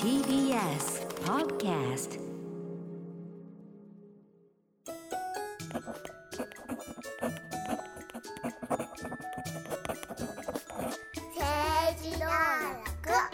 [0.00, 2.18] TBS Podcast
[11.34, 13.30] 政治道楽。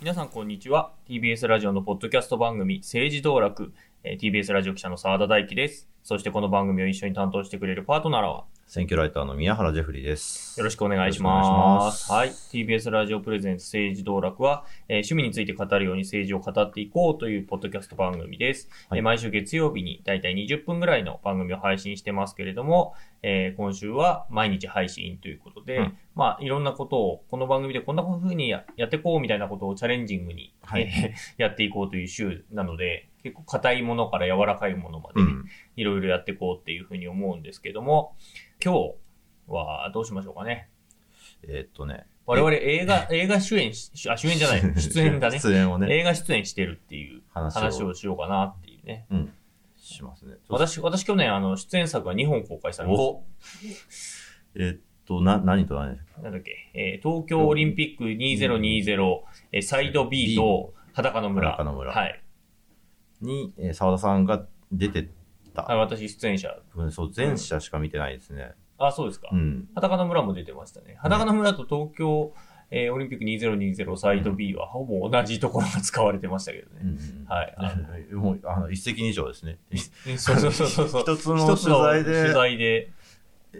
[0.00, 0.92] 皆さんこんにちは。
[1.08, 3.72] TBS ラジオのポッドキャスト番組政治道楽、
[4.02, 5.88] えー TBS ラジオ記者の澤田大樹です。
[6.02, 10.60] そしてこの番組を一緒に担当してくれるパートナーは選挙ライターの宮原ジェフリーです。
[10.60, 11.40] よろしくお願いしま。
[11.40, 12.28] いしますすはい。
[12.28, 18.68] TBS ラジオプレゼンツ政治道楽は、えー趣味について語るように政治を語っていこうというポッドキャスト番組です。
[18.90, 22.92] はいえー毎週月曜日にだいたい20分ぐらいの番組を配信してますけれども、
[23.22, 35.20] えー今週は毎日配信ということで、うんまあいろんなことをこの番組でこんな風にややっていこうみたいなことをチャレンジングに、はいえー やっていこうという週なので、結構硬いものから柔らかいものまで。
[35.76, 38.16] いろいろやっていこうっていうふうに思うんですけども、
[38.62, 38.94] 今日
[39.46, 40.68] はどうしましょうかね？
[41.44, 42.06] えーっとね。
[42.26, 45.38] 我々映画、 映画主演し、あ、主演じゃない、 出演だね。
[45.38, 49.06] 出演をね、映画出演してるっていう話をしようかなっていうね。
[49.10, 49.32] うん。
[49.76, 50.34] しますね。
[50.48, 53.22] 私、私去年あの、出演作が2本公開されましお
[54.56, 55.96] えーっと、な、何と何？
[56.14, 56.22] た。
[56.22, 59.20] なんだっけ、えー東京オリンピック2020、
[59.52, 61.50] えーサイド B と裸の村。
[61.52, 62.22] 裸の村はい。
[63.22, 65.08] に、えー沢田さんが出て
[65.54, 65.62] た。
[65.62, 66.54] はい、私出演者。
[66.76, 68.52] うんそう、前者しか見てないですね。
[68.78, 69.28] あ、そうですか。
[69.32, 69.68] うん。
[69.74, 70.96] 裸の村も出てましたね。
[71.00, 72.32] 裸の村と東京、
[72.70, 76.80] えーオリンピック2020サイド B はほぼ同じところが使われてましたけどね。
[76.82, 77.54] うんはい。
[77.56, 77.74] あ
[78.12, 79.58] のもう、あの、一石二鳥ですね。
[80.18, 81.02] そうそうそうそうそう。
[81.02, 82.92] 一つの一つの取材で取材で。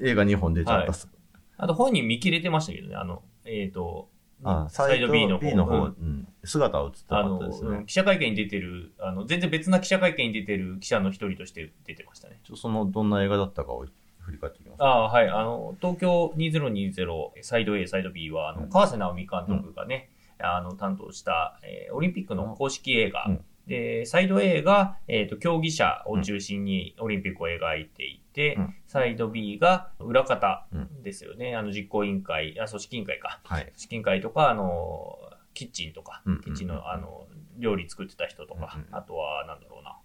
[0.03, 0.91] 映画2本出ちゃった。
[0.93, 1.18] はい
[1.59, 2.95] あと本人見切れてましたけどね。
[2.95, 4.09] あの、えっ、と、
[4.45, 5.47] あ、サイド B の方。
[5.47, 6.29] B の方、ううんん。
[6.45, 7.71] 姿は映ってなかあの、ったですね。
[7.71, 12.41] うん記者会見に出てる、あの、全然別な記者会見に出てる記者の一人として出てましたね。
[12.45, 13.85] ちょその、どんな映画だったかを
[14.21, 14.83] 振り返っていきます。
[14.83, 15.29] ああ、はい。
[15.29, 23.29] あの、東京2020サイド A、サイド B は、あの、うん川瀬直美監督がね、あの、担当した、えーオリンピックの公式映画。
[23.69, 31.55] うんで、サイド A が、えっ、と、競技者を中心にオリンピックを描いていて、うんサイド B が裏方うんですよね。
[31.55, 33.41] あの、実行委員会、あ、組織委員会か。
[33.45, 33.65] はい。
[33.65, 35.19] 組織委員会とか、あの、
[35.53, 37.27] キッチンとか、うんキッチンの、あの、
[37.59, 39.99] 料理作ってた人とか、うんうんあとは、なんだろうな、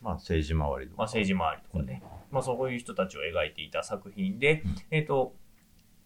[0.00, 0.98] まあ、政治周りとか。
[0.98, 5.34] まあ、政治周りとかね、まあ、そういう人たちを描いていた作品で、うんえっ、と、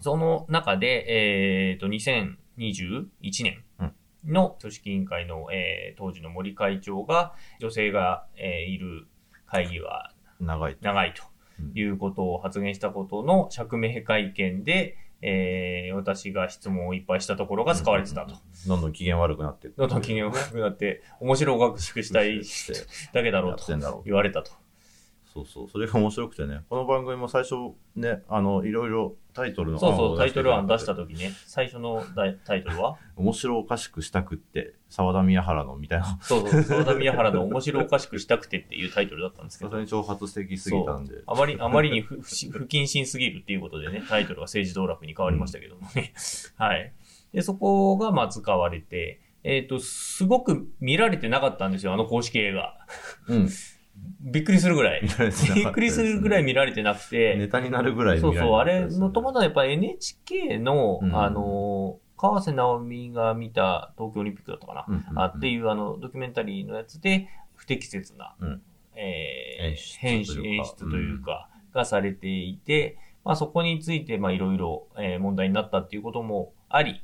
[0.01, 3.65] その中で、えっ、と、2021年
[4.27, 9.07] の組織委員会の、えー当時の森会長が、女性が、えーいる
[9.47, 10.77] 会議は長い。
[10.81, 11.23] 長いと
[11.75, 18.35] いうことを発言したことの釈明会見で、えー私が質問をいっぱいしたところが使われてたと。
[18.67, 22.43] どんどん機嫌悪くなってどんどん機嫌悪くなって、面白おかしくしたい
[23.13, 24.03] だけだろやうと。
[24.05, 24.53] 言われたと。
[25.37, 25.69] そうそう。
[25.69, 26.63] それが面白くてね。
[26.71, 27.55] この番組も最初
[27.95, 31.07] ね、あの、いろいろタイトルのそうそう、タイトル案出したと。
[31.07, 32.97] 時ね、最初のタイトルは？
[33.17, 36.19] 面白おかしくしたくって、沢田宮原のみたいな。
[36.23, 41.23] そうそう、沢田宮原の面白おかしくしたくてっていうタイトルだったんですけどさすが、に挑発的すぎたんで。
[41.27, 46.15] あまり、あまりに 不謹慎すぎるっていうことでね、タイトルが政治道楽に変わりましたけどもね。
[46.57, 46.93] はい。
[47.33, 52.75] で、そこがまあ使われて、えっ、と、すごく見られてなかったんですよ、あの公式映画。
[53.29, 53.49] うん。
[54.21, 55.03] びっくりするぐらい。
[55.55, 61.17] びっくりするぐらい見られてなくて、ネタになるぐらいそうそう、あれのとももとやっぱ NHK の、うん。
[61.17, 68.63] あの、川瀬直美が見た東京オリンピックだったかな、あってういうあのドキュメンタリーのやつで不適切な、うん。
[68.97, 70.63] え編集というか。
[70.63, 77.03] 演出というか、がされていて、まあそこについてまあいろいろえー問題になったっていうこともあり。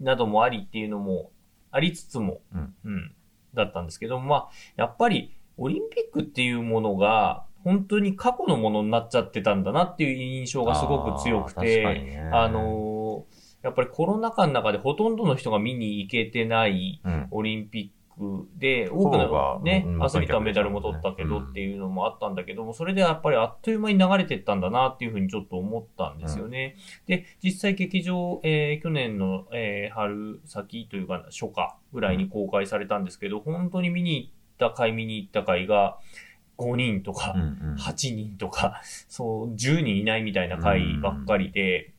[0.00, 1.32] などもありっていうのも
[1.70, 2.74] ありつつも、うん。
[2.84, 3.14] うん。
[3.54, 17.26] だったんですけども、まあやっぱりオリンピックっていうものが本当に過去のものになっちゃってたんだなっていう印象がすごく強くて、ねあのーやっぱりコロナ禍の中でほとんどの人が見に行けてないうん。
[17.32, 19.26] オリンピックで、多くほぼが
[19.58, 26.76] のねう、んアスリートはメダルも取ったけどうんっていうのもあったんだけども、それでやっぱりあっという間に流れてったんだなっていうふうにちょっと思ったんですよね。
[27.06, 35.98] で、実際劇場、えー去年の、えー春先というか初夏ぐらいに公開されたんですけど、本当に見に行った回見に行った回が
[36.58, 37.44] 5人とか、うんう
[37.74, 37.76] ん。
[37.76, 41.94] 8人とか、そう、10人いないみたいな回ばっかりで、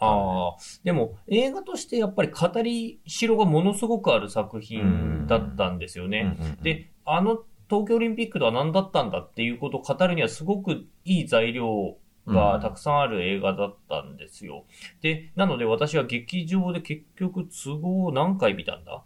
[0.00, 6.36] ああ、でも映画としてやっぱり語りしろがものすごくある作品だったんですよね。
[6.38, 11.96] うんうんうん、で、あの東京オリンピックとは何だったんだっていうことを語るにはすごくいい材料
[12.26, 14.64] がたくさんある映画だったんですよ。
[15.00, 19.02] で、なので私は劇場で結局都合何回見たんだ？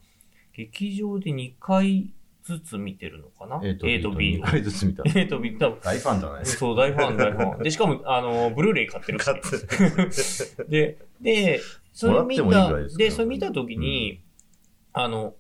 [0.53, 2.13] 劇場で2回
[2.45, 4.45] ずつ見てるのかな？A と A と B 2を。
[4.45, 5.03] 回ずつ見た。
[5.15, 6.59] A と B、多分大ファンじゃないですか。
[6.61, 7.63] そう、大ファン、大ファン。
[7.63, 9.27] で、しかも、あの、ブルーレイ買ってるし
[10.69, 11.61] ね、で、で、
[11.93, 14.21] それ見たでそれ見たときに、
[14.93, 15.35] あの、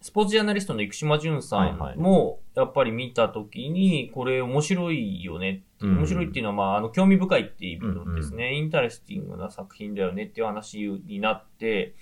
[0.00, 5.64] スポーツジャーナリストの生島淳さんも、やっぱり見たときに、これ面白いよね。
[5.80, 11.94] うん面白いっていうのは、まあ、あの、興味深いっていう意味のですね、 interesting な作品だよねっていう話になって、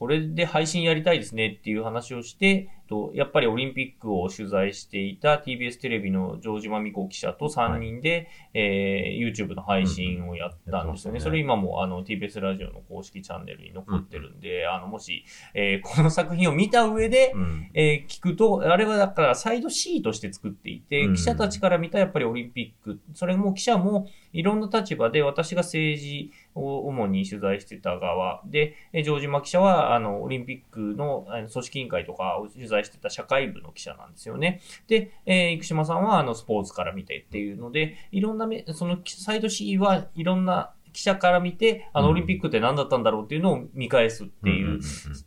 [0.00, 11.18] これで配信やりたいですねっていう話をして、とやっぱりオリンピックを取材していた TBS テレビの城島美子記者と3人で、えー YouTube の配信をやったんですよね。
[11.18, 17.70] うんそれ今もあの TBS ラジオの公式チャンネルに残ってるんで、あの、もし、えーこの作品を見た上で、うん。
[17.74, 21.14] えー聞くと、あれはだからサイド C として作っていて、うん。
[21.14, 28.42] 記者たちから見たやっぱりオリンピック、それも記者もいろんな立場で私が政治を主に取材してた側。
[28.46, 34.60] で、えー城島記者はあのオリンピックの組織委員会とかを取材してた社会部の記者なんですよね。
[34.88, 42.12] で、えー生島さんはあのスポーツから見てっていうので、いろんなめ、そのサイド C はいろんな記者から見て、あのうん。
[42.12, 44.80] オリンピックって何だったんだろうっていうのを見返すっていう、んんん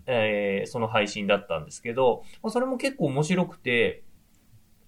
[0.07, 4.03] えーその配信だったんですけど、まあ、それも結構面白くて、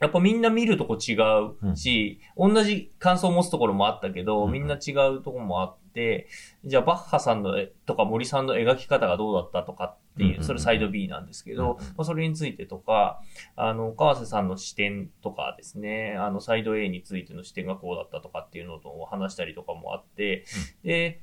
[0.01, 1.15] やっぱみんな見るとこ違
[1.71, 5.84] うし、同じ感想を持つところもあったけど、うんみんな違うところもあって、
[6.65, 13.21] じゃあバッハさんの絵とか森さんの描き方がどうだったとかっていう、それサイド B なんですけど、まあ、それについてとか、
[13.55, 20.45] あの、川瀬さんの視点とかですね、あの、サイド A についての視点がこうだったとかっていうのと話したりとかもあって、
[20.83, 21.21] で、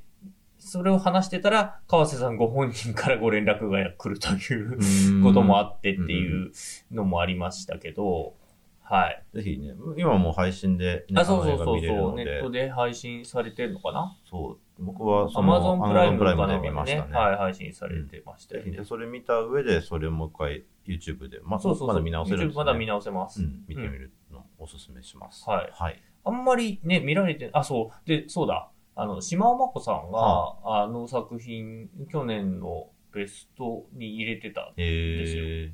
[0.58, 4.78] それを話してたら、川瀬さんご本人からご連絡が来るという
[5.16, 5.22] うん。
[5.22, 6.52] こともあってっていう
[6.92, 8.34] のもありましたけど、
[8.82, 9.24] はい。
[9.34, 14.16] ぜひね、今もう配信で、ね、あ、そうそうそうそう、ネットで配信されてるのかな？
[14.24, 17.12] そう、僕はアそのマゾンプライム Amazon プライムで見ましたね。
[17.16, 18.84] はい、配信されてましたよね。
[18.84, 21.88] それ見た上で、それをもう一回 YouTube で、まそうそうそう。
[21.88, 23.42] まだ見直せるんです YouTube まだ見直直せます。
[23.42, 25.48] うん、見てみるのをおすすめします。
[25.48, 26.02] はいはい。
[26.24, 35.72] あんまりね、見られて、あ、そう、で、そうだ、あの、島尾真子さんが、あの作品、去年のベストに入れてた、ですよえ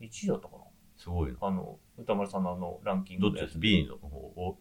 [0.00, 0.62] 1位だったかな？
[0.64, 0.66] ー、
[0.96, 1.38] すごいな。
[1.40, 4.58] あの、歌丸さんのあのランキングどっちです ?B の方を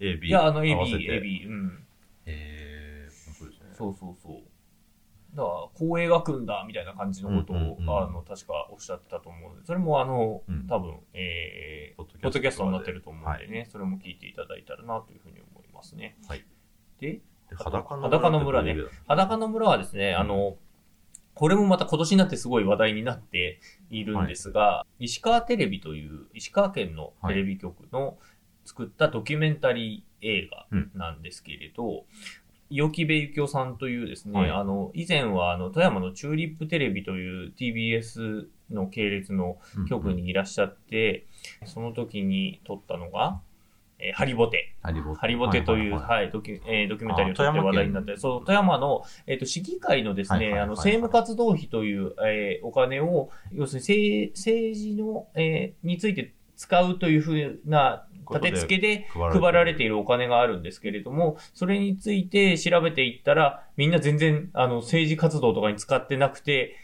[0.00, 0.28] ?A、B?
[0.28, 1.86] いや、あの、合わせ AB、て AB、うん。
[2.26, 3.66] えー、そうですね。
[3.72, 4.42] そうそうそう。
[5.34, 16.16] だから、こう描くんだ、みたいな感じのことを、うんうんうんあの、確かおっしゃってたと思うので、それもあの、うん多分、えー、ポッドキャストになってると思うんではいね、それも聞いていただいたらな、というふうに思いますね。
[16.28, 16.44] はい。
[17.00, 17.22] で、で
[17.56, 18.76] 裸の裸の村ね
[19.06, 20.56] 裸の村はですね、あの、
[21.34, 23.58] これもまた今年になってすごい話題になって
[23.90, 28.18] いるんですが、石川テレビという石川県のテレビ局の
[28.64, 32.04] 作ったドキュメンタリー映画なんですけれど、
[32.70, 34.50] 伊予木部幸雄さんというですね、はい。
[34.50, 39.58] あの、以前はあの、富山のチューリップテレビという TBS の系列の
[39.88, 41.26] 局にいらっしゃって、
[41.66, 43.40] その時に撮ったのが、
[44.02, 44.74] えーハリボテ。
[44.82, 45.20] ハリボテ。
[45.20, 66.76] ハリボテという、ははい、ドキュ、えードキュメンタリーを撮って話題になって、そう、富山の、えっ、と、市議会のですね、はいはいはいはいあの、政務活動費という、えーお金を、要するに政、政治の、えーについて使うというふうな立て付けで配られているお金があるんですけれども、それについて調べていったら、みんな全然、あの、政治活動とかに使ってなくて、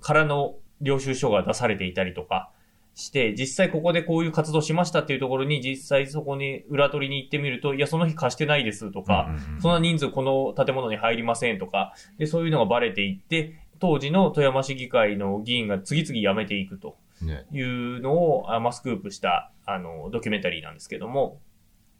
[0.00, 2.50] からの領収書が出されていたりとか
[2.94, 17.46] して、実際ここでこういう活動しましたっていうところに、実際そこに裏取りに行ってみると、いや、その日貸してないですとか、うんうんうんそんな人数この建物に入りませんとか、で、そういうのがバレていって、当時の富山市議会の議員が次々辞めていくとね。
[17.52, 21.40] いうのを、あまあ、スクープした、あの、ドキュメンタリーなんですけども、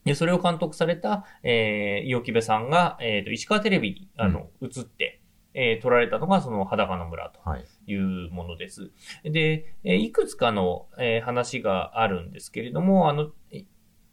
[0.05, 5.21] で、それを監督された、えー、伊予木部さんが、えっ、と、石川テレビに、あの、映って、
[5.55, 7.65] えー撮られたのが、その裸の村とはい。
[7.87, 8.91] いうものです。
[9.25, 13.65] で、えーいくつかの、えー話があるんですけれども、あの、い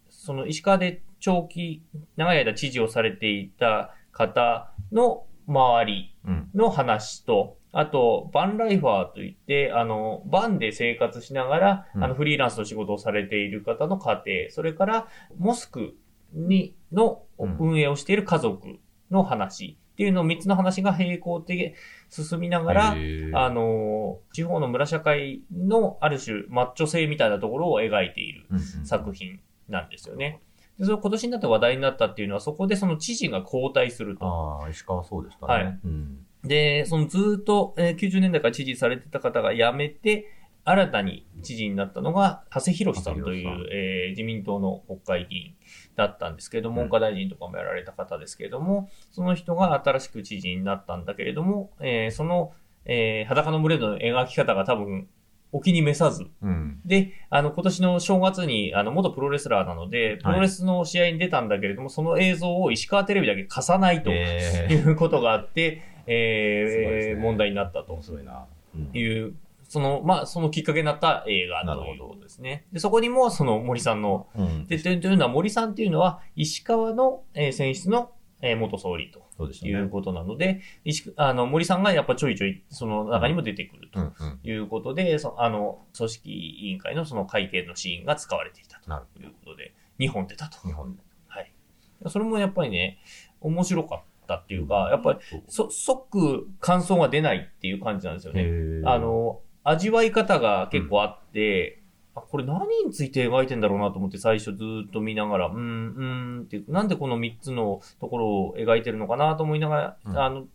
[0.08, 1.82] その石川で長期、
[2.16, 6.50] 長い間知事をされていた方の周りうん。
[6.54, 15.94] の話と、あと、バンライファーといって、あの、バンで生活しながら、うんあの、フリーランスの仕事をされている方の家庭、それから、モスク
[16.32, 18.78] に、のうん運営をしている家族
[19.10, 21.74] の話っていうのを3つの話が並行的
[22.08, 22.96] 進みながら、
[23.34, 28.46] あの、地方の村社会のある種、マッチョ性みたいなところを描いている
[28.84, 30.40] 作品なんですよね。
[30.78, 34.24] でそれ今年になって話題になったっていうのは、そこでその知事が交代すると。
[34.24, 35.52] ああ、石川そうでしたね。
[35.52, 36.26] はいうん。
[36.44, 40.24] で、そのずーっと、えー90年代から知事されてた方が辞めて、
[40.64, 45.54] 新たに知事になったのが、長谷博さんという、えー自民党の国会議員
[46.00, 46.88] だったんですけれども、うん。
[46.88, 52.52] 文科大臣とかもやられた方ですけれども、その人が新しく知事になったんだけれども、えーその、
[52.86, 55.08] えー裸の群れの描き方が多分、
[55.52, 56.80] お気に召さず、うん。
[56.86, 68.46] で、あの、今年の正月に、あの、元プロレスラーなので、プロレスの試合に出たんだけれども、その映像を石川テレビだけ貸さないといえうことがあって、えー問題になったー、と面白いな。
[68.74, 68.90] うん。
[68.96, 69.34] いう
[69.70, 72.66] その、まあ、そのきっかけになった映画ということですね。
[72.72, 74.66] で、そこにも、その森さんの、うん。
[74.66, 78.10] で、というのは森さんっていうのは、石川の、えー選出の、
[78.42, 79.70] えー元総理とそうでしたね。
[79.70, 84.40] いうことなので、石あの、森さんがやっぱちょいちょい、その中にも出てくるとうんうん。
[84.42, 90.66] いうことで、そあの、組織委員会のその会見のシーンが使われていたということで、2本出たと。
[90.66, 91.02] 日本で。
[91.28, 91.52] はい。
[92.08, 92.98] それもやっぱりね、
[93.40, 98.82] 面白かったっていうか、やっぱり、そ、即感想が出ないっていう感じなんですよね。
[98.84, 101.82] あ、の、味わい方が結構あって、
[102.14, 110.18] あこれ何について描いてんだろうなと思って最初ずーっと見ながら、うーん、うーんってなんでこの3つのところを描いてるのかなと思いながら、うん。
[110.18, 110.46] あの、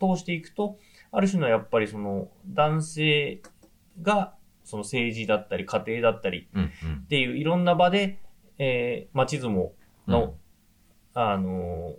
[0.00, 0.78] 通していくと、
[1.10, 3.42] ある種のやっぱりその男性
[4.00, 6.68] がその政治だったり家庭だったりうんうん。
[7.04, 8.18] っていういろんな場で、
[8.58, 9.70] えー、町相撲
[10.08, 10.34] の、
[11.14, 11.94] あの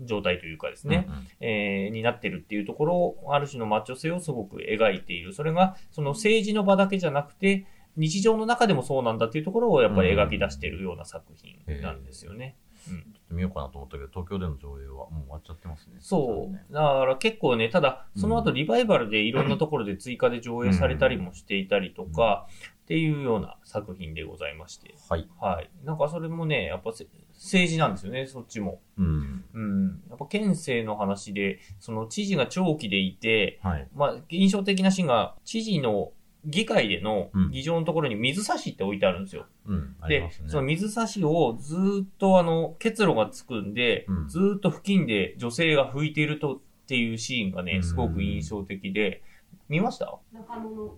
[0.00, 5.32] 状態というかですね、うんうんえーになってるっていうところを、ある種のマッチョ性をすごく描いている。
[5.32, 12.56] それが、その政治の場だけじゃなくて、日常の中でもそうなんだっていうところをやっぱり描き出しているような作品なんですよね。
[12.88, 15.96] うん見ようかなと思ったけど、東京での上映はもう終わっちゃってますね。
[16.00, 16.64] そうね。
[16.70, 22.46] だから結構ね、ただ、その後リバイバルでいろんなところで追加で上映されたりもしていたりとか、
[22.82, 24.94] っていうような作品でございまして。
[25.08, 25.26] はい。
[25.40, 25.70] はい。
[25.84, 27.06] なんかそれもね、やっぱせ
[27.42, 28.80] 政治なんですよね、そっちも。
[28.96, 29.44] うん。
[29.52, 30.02] うん。
[30.08, 33.88] やっぱ県政の話で、その知事が長期でいて、はい。
[33.96, 36.12] まあ、印象的なシーンが、知事の
[36.44, 39.46] 議会でのうん議場のところに水差しって置いてあるんですよ。
[39.66, 39.96] うん。
[40.00, 40.48] ありでます、ね。
[40.48, 49.22] その水差しをずーっとあの、結露がつくんで、うんずーっと付近で女性が拭いているとっていうシーンがね、うんすごく印象的で、
[49.68, 50.16] 見ました？
[50.32, 50.94] 中野の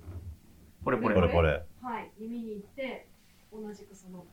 [0.85, 1.63] これこれこれこれ。
[1.83, 3.07] はいに見に行って
[3.53, 4.25] 同じくその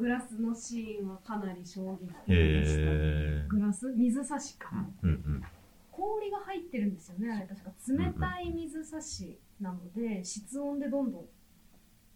[0.00, 5.06] グラスのシーンはかなり衝撃的でした、へグラス水差しか、ー。
[5.06, 5.42] うんうん。
[5.90, 7.30] 氷が入ってるんですよね。
[7.30, 11.24] あれ確か冷たい水差しなので、室温でどんどん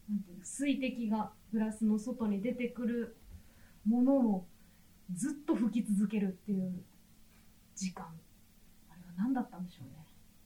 [0.08, 3.16] なんていうの水滴がグラスの外に出てくる
[3.86, 4.46] ものを
[5.12, 6.82] ずっと吹き続けるっていう
[7.76, 8.06] 時間。
[8.90, 10.04] あれは何だったんでしょうね。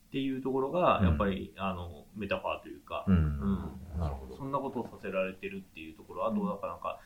[0.09, 1.05] っていうところが、うん。
[1.07, 3.15] やっぱり、あの、メタファーというか、うん。
[3.15, 4.01] うん。
[4.01, 4.37] なるほど。
[4.37, 6.99] そんなことをさせられてるっていうところ、あと、だからなんか、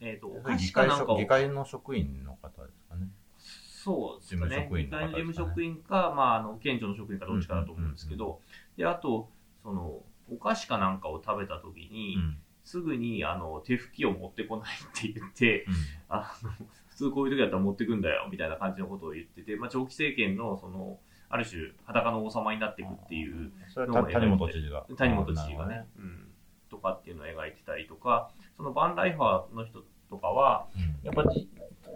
[0.00, 3.08] えっ、と、お菓議子か会なんかを職議会の職員の方ですかね。
[3.38, 4.40] そうですね。
[4.40, 8.40] 事務職員の方議会の事務職員か、まあ、あの、県庁の職員かどっちかだと思うんですけど、
[8.76, 9.28] で、あと、
[9.62, 12.38] その、お菓子かなんかを食べたときに、うん。
[12.64, 15.66] すぐに、あの、手拭きを持ってこないって言って、
[16.08, 16.50] あの、
[16.88, 20.98] 普通こういう時だったら持ってくんだよ、みたいな感じのことを言ってて、まあ、長期政権の、その、
[21.28, 24.84] ある種、裸の王様になっていくっていう、それはた谷本知事が。
[24.96, 26.28] 谷本知事がね、うん、
[26.68, 30.66] とかっていうのを描いてたりとか、そのバンライファーの人とかは、
[31.02, 31.48] やっぱり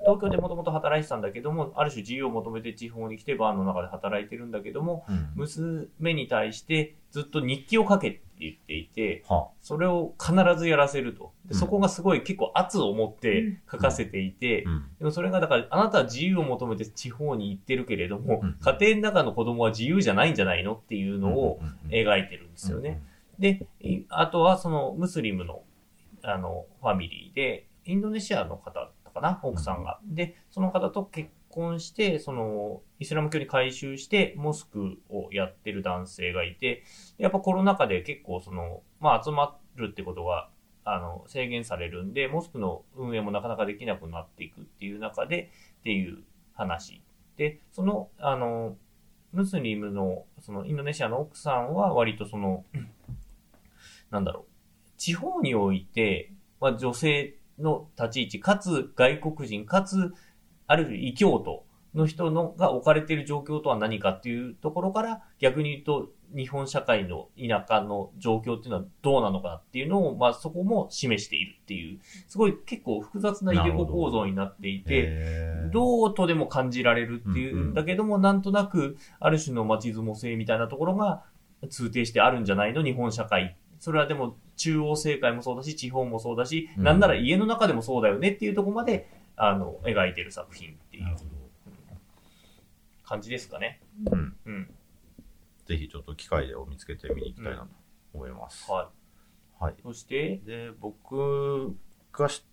[0.05, 9.37] 東京でもともと働いてたんだけども、ある種自由を求めて地方に来てバーの中で働いてるんだけども、なるほどね娘に対してずっと日記を書けって言っていて、うん。
[9.37, 11.33] はそれを必ずやらせると。
[11.47, 14.71] でうんそこがすごい結構圧を持って書かせていて、あ。
[14.71, 14.85] うん。
[14.99, 23.03] でもそれがだから、あなたは自由を求めて地方に行ってるけれども、うん家庭の中の子供は自由じゃないんじゃないのっていうのをえ描いてるんですよね。。
[23.39, 25.63] で、いあとはそのムスリムの、
[26.23, 30.01] あの、ファミリーで、インドネシアの方だったかな、奥さんが。
[30.05, 36.85] で、その方と結婚して、その、イスラム教に改宗して、モスクをやってる男性がいて、
[37.19, 40.51] やっぱコロナ禍で結構その、まあ集まるってことが、
[40.85, 45.51] あの、制限されるんで、モスクの運営もなかなかできなくなっていくっていう中で、
[45.81, 46.23] っていう
[46.55, 47.03] 話。
[47.37, 48.77] で、その、あの、
[49.33, 52.65] ムスリムの、そのインドネシアの奥さんは割とその、
[54.11, 54.50] なんだろう、
[55.01, 56.31] 地方において、
[56.61, 60.13] まあ、女性の立ち位置、かつ外国人、かつ、
[60.67, 61.65] ある種異教徒
[61.95, 75.07] の人のが置かれている状況とは何かっていうところから、逆に言うと、日本社会の田舎の状況っていうのはどうなのかっていうのを、まあそこも示しているっていう、すごい結構複雑なイデコ構造になっていて、
[75.69, 81.25] うどうとでも感じられるっていうんだけども、なんとなく、ある種の町相撲性みたいなところが
[81.71, 83.57] 通底してあるんじゃないの日本社会。
[83.81, 91.17] それはでも、中央政界もそうだし、地方もそうだし、うんなんなら家の中でもそうだよねっていうところまで、あの、描いてる作品っていう
[93.05, 93.81] 感じですかね。
[93.99, 94.17] ど。
[94.17, 94.37] うん。
[94.45, 94.75] うん。
[95.65, 97.69] ぜひちょっと機会を見つけて見に行きたいなと
[98.13, 98.71] 思います。
[98.71, 98.91] は
[99.59, 99.75] はい。
[99.79, 99.83] い。
[99.83, 101.75] そして、で、僕
[102.13, 102.45] がし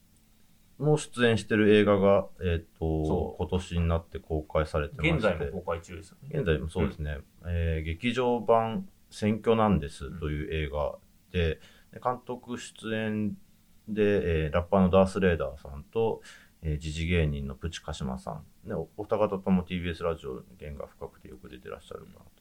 [0.78, 5.16] も出演してる映画が、えっ、そと、今年になって公開されてまして。
[5.16, 6.30] 現在も公開中ですよね。
[6.32, 10.96] 現在もそうですね、えー劇場版選挙なんですという映画
[11.32, 11.60] で、
[11.94, 13.38] で監督出演
[13.88, 16.22] で、えーラッパーのダース・レーダーさんと、
[16.62, 22.38] えー、時事芸人のプチカシマさん、ね、おお二方とも TBS ラジオに弦が深くてよく出てらっしゃるかなと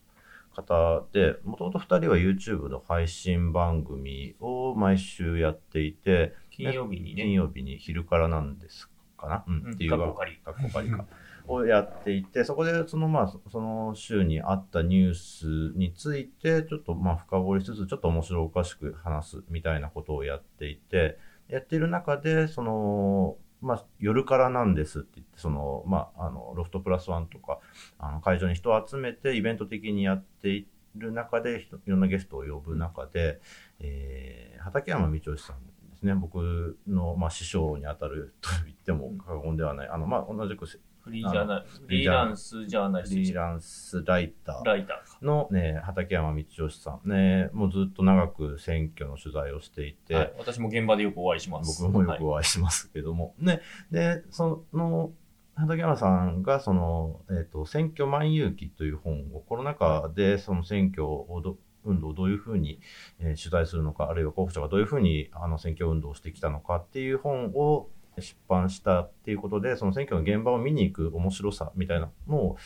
[0.57, 7.23] 方で、もともと2人は YouTube の配信番組を毎週やっていて、金曜日にね。
[7.23, 11.05] 金曜日に昼からなんですかな、うんうんっていうかっこかりかっこかりか。
[11.47, 27.59] をやっていて、そこでそのまあ、その週にあったニュースについて、ちょっとまあ深掘りしつつ、ちょっと面白おかしく話すみたいなことをやっていて、やっている中で、その、まあ、夜からなんですって言って、その、まあ、あの、ロフトプラスワンとか、
[27.97, 33.39] あの、会場に人を集めてイベント的にやっている中で、いろんなゲストを呼ぶ中で、
[33.79, 40.67] えー、畠山道義さんですね、僕の、まあ、師匠にあたると言っても過言ではない、あの、まあ、同じく
[41.07, 45.17] フリージャーナフリーランスジャーナリストフリーランスライターライターか。
[45.21, 51.81] の、ね、畠山道義さん、ね、もうずっと長く選挙の取材をしていて、はい、私も現場でよくお会いします。
[51.81, 53.33] 僕もよはいくお会いしますけども。
[53.39, 55.11] ね、で、その、
[55.55, 62.81] 畠山さんが、その、えっ、と、選挙万有記という本を、コロナ禍でその選挙をど、運動をどういうふうに、
[63.19, 67.89] えー取材するのか、あるいは候補者がどういうふうにあの選挙運動をしてきたのかっていう本を
[68.21, 72.57] 出版したっていうことで、その選挙の現場を見に行く面白さみたいなのを、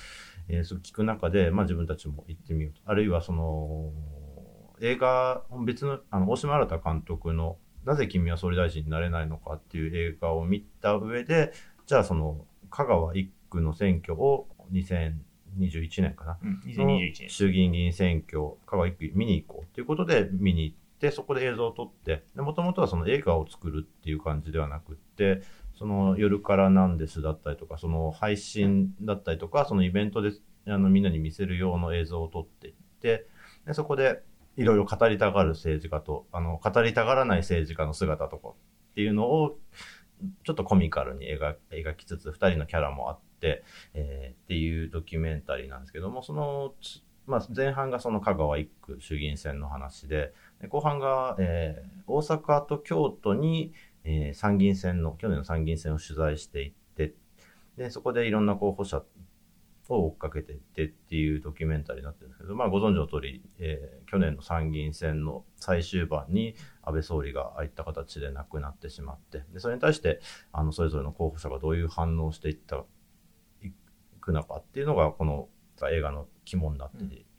[0.48, 2.82] えーす聞く中で、まあ自分たちも行ってみようと。
[2.86, 3.92] あるいはその、
[4.82, 11.54] 映画、別の、あの、大島新監督の、なぜ君は総理大臣になれないのかっていう映画を見た上で、
[11.86, 16.38] じゃあその、香川一区の選挙を2021年かな？
[16.42, 17.30] うん、2021年。
[17.30, 25.42] 衆議院議員選挙、香川一区見に行こうということで見に行って、でそこで映像を撮って、もともとはその映画を作るっていう感じではなくって、
[25.78, 30.32] その夜からなんですだったりとか、その配信だったりとか、そのイベントで
[30.68, 33.26] あのみんなに見せる用の映像を撮っていって、
[33.66, 34.22] でそこで
[34.58, 38.54] いろいろ語りたがる政治家と、あの、語りたがらない政治家の姿とかっ
[38.96, 39.58] ていうのを、
[40.44, 46.76] ちょっとコミカルに描描きつつ、二人のキャラもあって、えーっていうドキュメンタリーなんですけども、その、
[47.26, 50.34] まあ、前半がその香川一区衆議院選の話、で
[50.70, 53.74] 後半が、えー大阪と京都に、
[54.04, 57.14] えー参議院選の、去年の参議院選を取材していって、
[57.78, 59.04] で、そこでいろんな候補者
[59.88, 70.20] を追っかけていってっていうドキュメンタリーになってるんですけど、まあご存知の通り、えー去年の参議院選の最終盤に安倍総理がああいった形で亡くなってしまって、で、それに対して、
[70.52, 72.84] あの、それぞれの候補者がどういう反応をしていった、
[73.62, 73.72] い
[74.20, 75.48] くのかっていうのが、この
[75.92, 77.31] 映画の肝になっていると。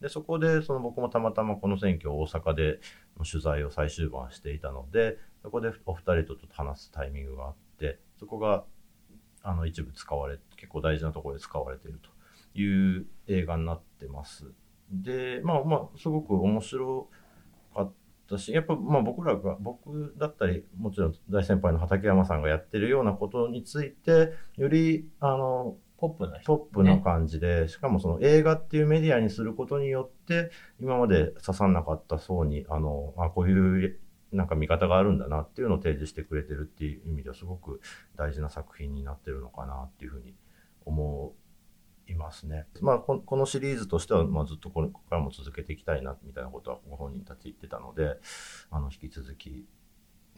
[0.00, 2.80] で、そこで、その僕もたまたまこの選挙大阪で
[3.18, 8.64] の取材を最終盤していたので、そこでお二人とちょっと話すタイミングがあって、そこが、
[9.42, 12.10] あの、一部使われ、結構大事なところで使われていると
[12.58, 14.52] いう映画になってます。
[14.90, 17.08] で、まあまあ、すごく面白
[17.74, 17.92] かっ
[18.28, 26.56] たし、やっぱまあ僕らが、僕だったり、もちろん大先輩の畠山さんがやってるようなことについて、より、あの、ポップな人。
[26.56, 33.98] トップな感じで、しかもその映画っていうメディアにすることによって、今まで刺さんなかった層に、あの、あこういう
[34.32, 37.80] なんか見方があるんだなっていうのを提示してくれてるっていう意味ではすごく
[38.16, 40.34] 大事な作品になってるのかなっていうふうに
[40.84, 41.34] 思
[42.06, 42.66] いますね。
[42.80, 48.16] まあ、ここのシリーズとしては、まあ、ずっとこれからも続けていきたいなみたいなことはご本人たち言ってたので、
[48.70, 49.66] あの、引き続き、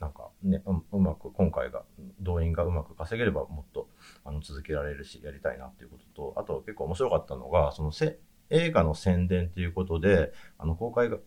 [0.00, 1.82] なんかね、ううまく、今回が、
[2.20, 3.88] 動員がうまく稼げればもっと
[4.24, 11.18] あの続けられるし、やりたいなっていうことと、あと結構面白かったのが、そのせ映画の宣伝ということで、あの公開が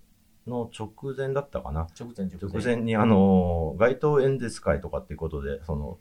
[0.47, 1.87] の直前だったかな？
[1.97, 2.49] 直前直前。
[2.49, 5.99] 直前にあの、街頭演説会とかっていうことで、その、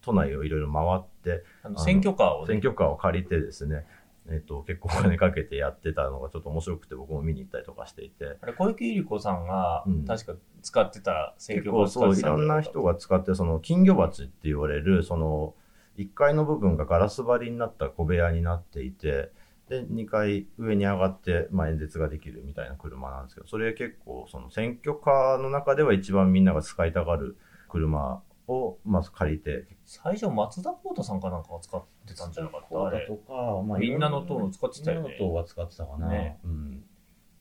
[0.00, 3.84] 都内をいろいろ回って、あの選挙カーをね選挙カーを借りてですね、
[4.30, 15.54] えっ、と、結構お金かけてやってたのがちょっと面白くて僕も見に行ったりとかしていて、あれ、小池百合子さんがうん、確か使ってた選結挙カーを使う、いってたんじゃいかろんな人が使って、その金魚鉢って言われる、その
[15.98, 19.32] 1階の部分がガラス張りになった小部屋になっていて、
[19.68, 27.36] で、2階上に上がって、まあ、演説ができるみたいな車なんですけど、それ結構、その選挙カーの中では一番みんなが使いたがる
[27.68, 32.84] 車を、まず借りて、最初、松田幸太さんかなんかが使ってたんじゃなかった？
[32.86, 33.06] あれ。
[33.06, 36.08] とか、まみんなの党の使ってたよねみんなの党は使ってたかな。
[36.08, 36.84] ねうん。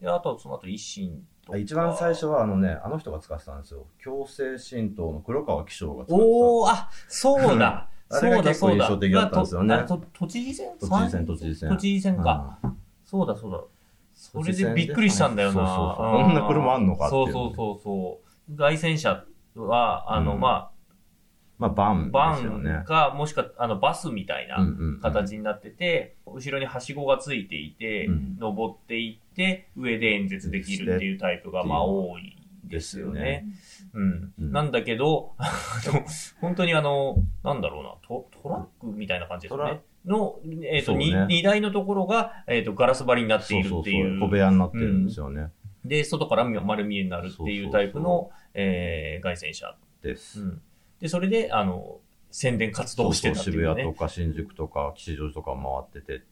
[0.01, 1.57] で、あと、その後、維新とか。
[1.57, 3.87] 一番最初は、あのね、あの人が使ってたんですよ。
[3.97, 6.27] 強制新党の黒川紀章が使ってた。
[6.29, 7.89] おー、あ、そうだ。
[8.09, 10.77] あれが結構印象的だったんですよね都知事選？
[10.79, 11.69] 都知事選、都知事選。
[11.69, 12.59] 都知事選か。
[12.63, 13.61] うんそうだ、そうだ。
[14.13, 15.53] それでびっくりしたんだよな。
[15.53, 18.55] そうそうそうこんな車あんのかっていうそうそうそうそう。
[18.57, 19.23] 外戦車
[19.55, 20.71] は、あの、うんま
[21.57, 22.83] まあ、バあ、ンねン。
[22.83, 33.45] か、もしくは、あの、バスみたいなうんうんうん形になってて、後ろにはしごがついていて、うん登っていって、上で演説できるっていうタイプが、まあ、多いですよね。
[33.93, 34.33] うん。
[34.39, 35.33] うんなんだけど、
[36.41, 39.81] 本当にあの、なんだろうな、トトラックみたいな感じですよね。
[40.05, 44.19] の、えっ、と、そうね 2, 台のところが、えっ、と、ガラス張りになっているそうそうっていう。
[44.19, 44.29] そう。
[44.29, 45.51] 小部屋になってるんですよね。
[45.83, 49.75] で、外から丸見えになるっていうタイプの、えー外線車。
[50.01, 50.41] です。
[50.41, 50.61] うん。
[50.99, 51.99] で、それで、あの、
[52.31, 53.63] 宣伝活動をしてたっていうね。
[53.63, 56.25] 渋谷とか新宿とか吉祥寺とか回ってて。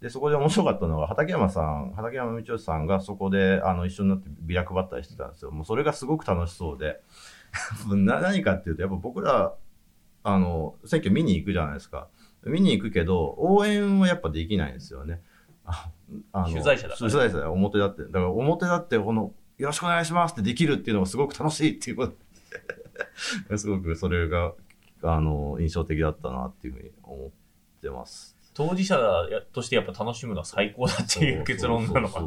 [0.00, 5.50] で、そこで面白かったのが、畠山さん、畠山道義さんがそこで、あの、一緒になってビラ配ったりしてたんですよ。
[5.50, 7.00] もうそれがすごく楽しそうで。
[7.96, 9.54] な何かっていうと、やっぱ僕ら、
[10.22, 12.08] あの、選挙見に行くじゃないですか。
[12.44, 15.20] 見に行くけど、応援はやっぱできないんですよね。
[15.64, 15.90] あ
[16.32, 18.02] あの取材者だから取材者だ表だって。
[18.04, 22.18] だから表だって、この、よろしくお願いしますってできるっていうのがすごく楽しいっていうことで。
[23.56, 24.54] すごくそれが、
[25.02, 27.30] あの、印象的だったなっていうふうに思っ
[27.80, 28.36] てます。
[28.54, 28.98] 当事者
[29.52, 32.26] としてやっぱ楽しむのは最高だっていう結論なのかな。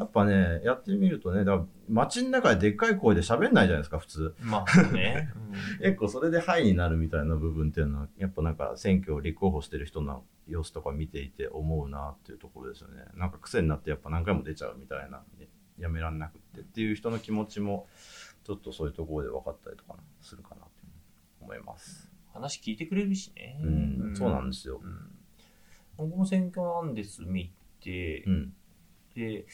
[0.00, 4.34] やっぱね、やってみるとね、だ街の中ででっかい声で喋んないじゃないですか、普通。
[4.40, 5.28] まあね。
[5.82, 13.04] 結構それでハイになるみたいな部分っていうのは、やっぱなんか選挙を立候補してる人の様子とか見ていて思うなっていうところですよね。
[13.14, 15.22] なんか癖になってやっぱ何回も出ちゃうみたいな、
[15.78, 17.86] やめらんなくってっていう人の気持ちも、
[18.44, 20.92] ちょっとそういうところで分かったりとかするかなっていう
[21.42, 22.10] 思います。
[22.32, 23.58] 話聞いてくれるしね。
[23.62, 23.66] う
[24.10, 24.86] ん、そうなんですよう。
[24.86, 24.92] ん
[25.96, 28.52] 僕も選挙なんです見て、うん。
[29.14, 29.44] で、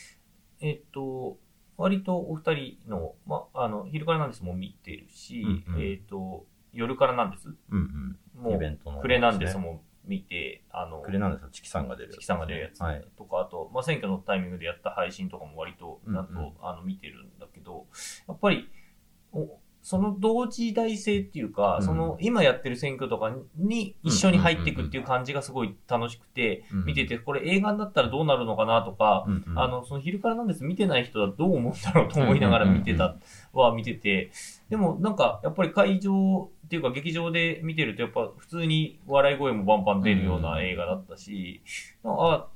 [0.60, 1.38] えっと、
[1.76, 7.48] 割とお二人の、ま、あの、昼からなんですも見てるし、うんうんえっと、夜からなんです？
[7.70, 12.14] うんもイベントのう、クレなんですも見て、あのうん。、くれなんですよ、チキさんが出るやつ。
[12.14, 13.04] チキさんが出るやつはい。
[13.16, 17.86] とか、あと、まあ、選挙のタイミングでやった配信とかも割と、うんうんなんと、あの、見てるんだけど、
[18.28, 18.75] やっぱり、お
[19.86, 21.86] その同時代性っていうか、うん。
[21.86, 29.56] その今やってる選挙とかに一緒に入っていくっていう感じがすごい楽しくて、うん見てて、これ映画になったらどうなるのかなとか、うんうん。
[29.56, 30.64] あの、その昼からなんです。
[30.64, 33.16] 見てない人はどう思うんだろうと思いながら見てた、
[33.52, 34.32] は見てて、
[34.70, 41.62] でもなんかやっぱり会場っていうか劇場で見てるとやっぱ普通に笑い声もバンバン出るような映画だったし、
[42.04, 42.48] あ、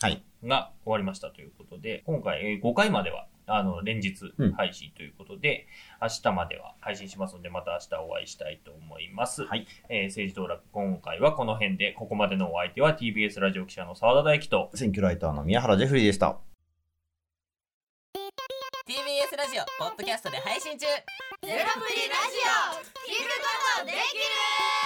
[0.00, 0.22] はい。
[0.44, 5.66] が終わりましたということで、今回、えー5回までは、あの、連日うん配信ということで、
[6.02, 9.44] 明日までは配信しますので、また明日お会いしたいと思います。
[9.44, 9.66] はい。
[9.88, 16.38] えー政治道楽、今回はこの辺で、ここまでのお相手は TBS ラジオ記者の澤田大樹と、選挙ライターの宮原ジェフリーでした。
[18.86, 21.02] TBS ラジオポッドキャストで配信中ゼロ
[21.42, 24.85] プリラジオ聞くことでき